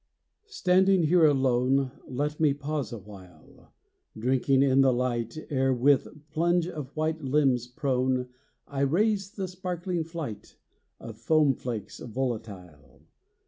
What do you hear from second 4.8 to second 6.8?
the light Ere, with plunge